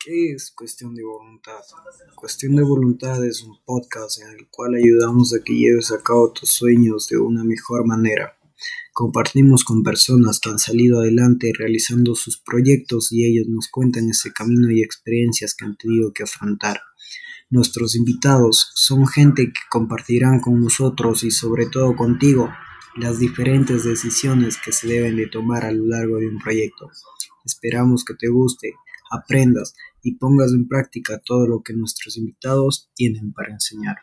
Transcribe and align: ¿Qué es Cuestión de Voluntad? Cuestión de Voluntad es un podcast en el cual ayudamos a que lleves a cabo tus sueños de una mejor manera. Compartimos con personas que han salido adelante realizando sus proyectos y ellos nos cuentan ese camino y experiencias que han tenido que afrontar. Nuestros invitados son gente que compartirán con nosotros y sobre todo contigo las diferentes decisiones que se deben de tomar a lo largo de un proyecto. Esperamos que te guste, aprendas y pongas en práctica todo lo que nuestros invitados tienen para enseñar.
¿Qué 0.00 0.30
es 0.30 0.52
Cuestión 0.52 0.94
de 0.94 1.02
Voluntad? 1.02 1.58
Cuestión 2.14 2.54
de 2.54 2.62
Voluntad 2.62 3.24
es 3.24 3.42
un 3.42 3.58
podcast 3.64 4.22
en 4.22 4.28
el 4.28 4.46
cual 4.48 4.76
ayudamos 4.76 5.34
a 5.34 5.42
que 5.42 5.54
lleves 5.54 5.90
a 5.90 6.00
cabo 6.00 6.32
tus 6.32 6.50
sueños 6.50 7.08
de 7.08 7.18
una 7.18 7.42
mejor 7.42 7.84
manera. 7.84 8.38
Compartimos 8.92 9.64
con 9.64 9.82
personas 9.82 10.38
que 10.38 10.50
han 10.50 10.60
salido 10.60 11.00
adelante 11.00 11.50
realizando 11.52 12.14
sus 12.14 12.38
proyectos 12.38 13.10
y 13.10 13.24
ellos 13.24 13.48
nos 13.48 13.66
cuentan 13.66 14.08
ese 14.08 14.32
camino 14.32 14.70
y 14.70 14.82
experiencias 14.84 15.56
que 15.56 15.64
han 15.64 15.76
tenido 15.76 16.12
que 16.12 16.22
afrontar. 16.22 16.80
Nuestros 17.50 17.96
invitados 17.96 18.70
son 18.74 19.04
gente 19.08 19.46
que 19.46 19.60
compartirán 19.68 20.38
con 20.38 20.60
nosotros 20.60 21.24
y 21.24 21.32
sobre 21.32 21.66
todo 21.66 21.96
contigo 21.96 22.48
las 22.96 23.18
diferentes 23.18 23.82
decisiones 23.82 24.58
que 24.64 24.70
se 24.70 24.86
deben 24.86 25.16
de 25.16 25.26
tomar 25.26 25.64
a 25.64 25.72
lo 25.72 25.86
largo 25.86 26.18
de 26.18 26.28
un 26.28 26.38
proyecto. 26.38 26.88
Esperamos 27.44 28.04
que 28.04 28.14
te 28.14 28.28
guste, 28.28 28.74
aprendas 29.10 29.74
y 30.02 30.16
pongas 30.16 30.52
en 30.52 30.68
práctica 30.68 31.20
todo 31.24 31.46
lo 31.46 31.62
que 31.62 31.72
nuestros 31.72 32.16
invitados 32.16 32.90
tienen 32.94 33.32
para 33.32 33.52
enseñar. 33.52 33.96